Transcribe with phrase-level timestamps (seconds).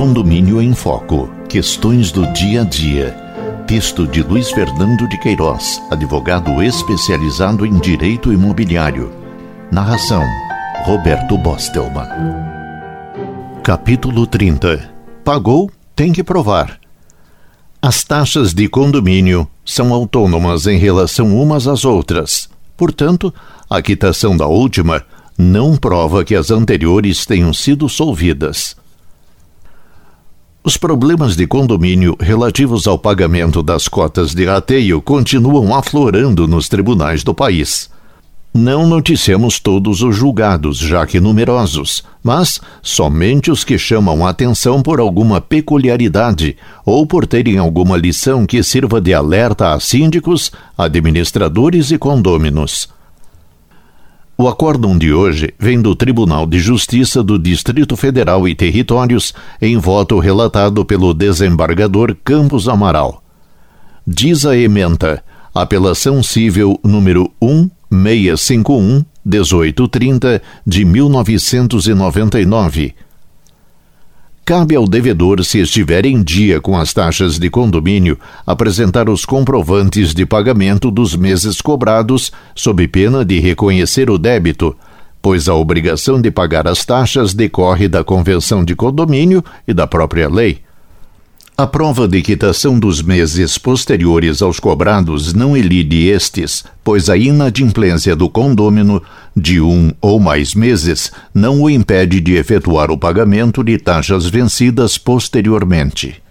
[0.00, 1.30] Condomínio em Foco.
[1.46, 3.10] Questões do dia a dia.
[3.66, 9.12] Texto de Luiz Fernando de Queiroz, advogado especializado em direito imobiliário.
[9.70, 10.24] Narração:
[10.84, 12.08] Roberto Bostelman.
[13.62, 14.90] Capítulo 30.
[15.22, 16.80] Pagou, tem que provar.
[17.82, 22.48] As taxas de condomínio são autônomas em relação umas às outras.
[22.74, 23.34] Portanto,
[23.68, 25.04] a quitação da última
[25.36, 28.80] não prova que as anteriores tenham sido solvidas.
[30.62, 37.24] Os problemas de condomínio relativos ao pagamento das cotas de rateio continuam aflorando nos tribunais
[37.24, 37.88] do país.
[38.52, 45.00] Não noticiamos todos os julgados, já que numerosos, mas somente os que chamam atenção por
[45.00, 51.96] alguma peculiaridade ou por terem alguma lição que sirva de alerta a síndicos, administradores e
[51.96, 52.99] condôminos.
[54.42, 59.76] O acórdão de hoje vem do Tribunal de Justiça do Distrito Federal e Territórios, em
[59.76, 63.22] voto relatado pelo desembargador Campos Amaral.
[64.06, 65.22] Diz a ementa,
[65.54, 67.30] apelação civil número
[67.90, 72.94] 1651 1830 de 1999
[74.50, 80.12] cabe ao devedor, se estiver em dia com as taxas de condomínio, apresentar os comprovantes
[80.12, 84.76] de pagamento dos meses cobrados, sob pena de reconhecer o débito,
[85.22, 90.28] pois a obrigação de pagar as taxas decorre da Convenção de Condomínio e da própria
[90.28, 90.58] lei.
[91.60, 98.16] A prova de quitação dos meses posteriores aos cobrados não elide estes, pois a inadimplência
[98.16, 99.02] do condômino
[99.36, 104.96] de um ou mais meses não o impede de efetuar o pagamento de taxas vencidas
[104.96, 106.22] posteriormente.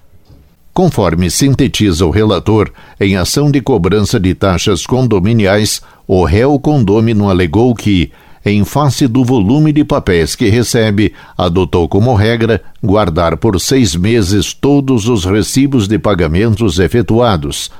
[0.73, 7.75] Conforme sintetiza o relator, em ação de cobrança de taxas condominiais, o réu condômino alegou
[7.75, 8.11] que,
[8.50, 14.53] em face do volume de papéis que recebe, adotou como regra guardar por seis meses
[14.53, 17.71] todos os recibos de pagamentos efetuados,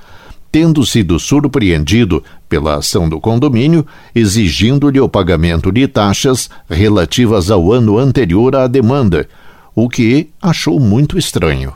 [0.52, 7.98] tendo sido surpreendido pela ação do condomínio, exigindo-lhe o pagamento de taxas relativas ao ano
[7.98, 9.28] anterior à demanda,
[9.76, 11.74] o que achou muito estranho.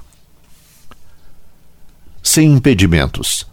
[2.21, 3.52] Sem impedimentos.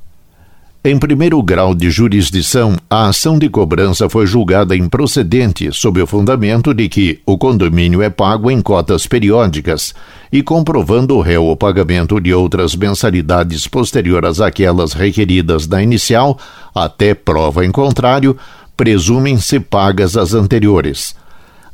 [0.82, 6.72] Em primeiro grau de jurisdição, a ação de cobrança foi julgada improcedente sob o fundamento
[6.72, 9.94] de que o condomínio é pago em cotas periódicas
[10.32, 16.38] e comprovando o réu o pagamento de outras mensalidades posteriores àquelas requeridas na inicial,
[16.74, 18.34] até prova em contrário,
[18.74, 21.14] presumem-se pagas as anteriores.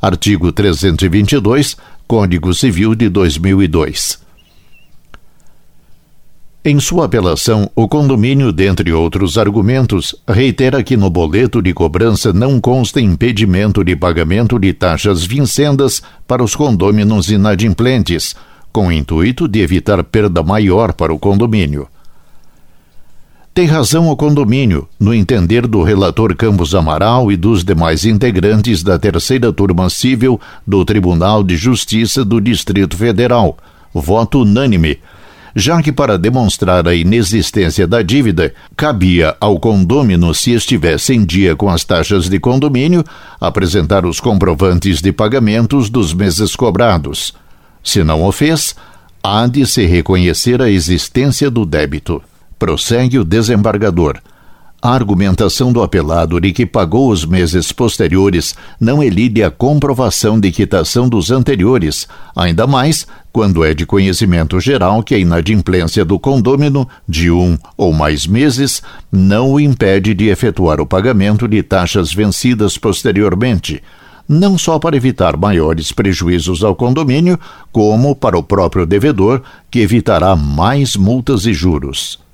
[0.01, 4.26] Artigo 322, Código Civil de 2002.
[6.65, 12.59] Em sua apelação, o condomínio, dentre outros argumentos, reitera que no boleto de cobrança não
[12.59, 18.35] consta impedimento de pagamento de taxas vincendas para os condôminos inadimplentes,
[18.73, 21.87] com o intuito de evitar perda maior para o condomínio.
[23.53, 28.99] Tem razão o condomínio, no entender do relator Campos Amaral e dos demais integrantes da
[28.99, 33.57] terceira turma civil do Tribunal de Justiça do Distrito Federal.
[33.93, 34.99] Voto unânime
[35.59, 41.55] já que para demonstrar a inexistência da dívida, cabia ao condômino, se estivesse em dia
[41.55, 43.03] com as taxas de condomínio,
[43.41, 47.33] apresentar os comprovantes de pagamentos dos meses cobrados.
[47.83, 48.75] Se não o fez,
[49.23, 52.21] há de se reconhecer a existência do débito.
[52.59, 54.19] Prossegue o desembargador.
[54.79, 60.51] A argumentação do apelado de que pagou os meses posteriores não elide a comprovação de
[60.51, 66.87] quitação dos anteriores, ainda mais quando é de conhecimento geral que a inadimplência do condômino
[67.09, 72.77] de um ou mais meses não o impede de efetuar o pagamento de taxas vencidas
[72.77, 73.81] posteriormente,
[74.29, 77.39] não só para evitar maiores prejuízos ao condomínio,
[77.71, 82.26] como para o próprio devedor, que evitará mais multas e juros.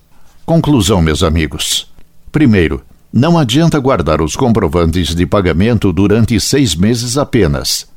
[0.44, 1.90] Conclusão, meus amigos.
[2.30, 2.80] Primeiro,
[3.12, 7.88] não adianta guardar os comprovantes de pagamento durante seis meses apenas.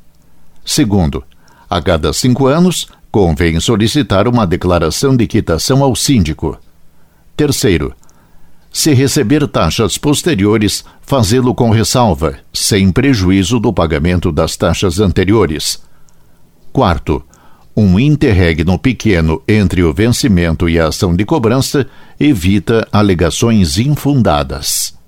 [0.66, 1.24] Segundo,
[1.70, 6.58] a cada cinco anos, convém solicitar uma declaração de quitação ao síndico.
[7.38, 7.94] Terceiro,
[8.72, 15.82] se receber taxas posteriores, fazê-lo com ressalva, sem prejuízo do pagamento das taxas anteriores.
[16.72, 17.24] Quarto,
[17.76, 21.88] um interregno pequeno entre o vencimento e a ação de cobrança
[22.20, 24.99] evita alegações infundadas.